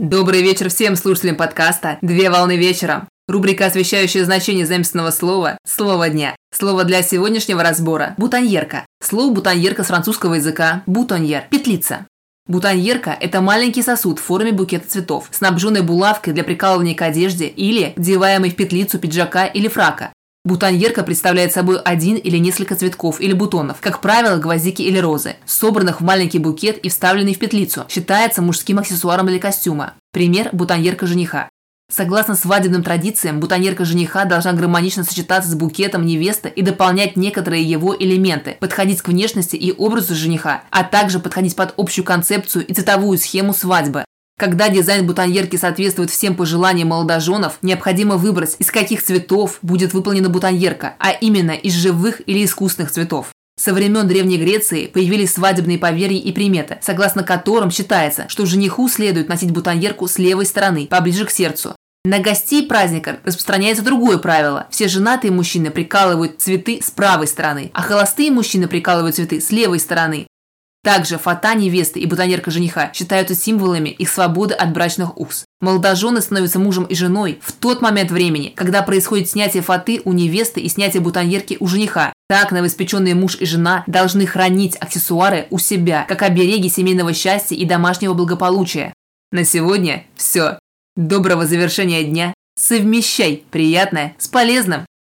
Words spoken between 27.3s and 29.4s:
в петлицу. Считается мужским аксессуаром для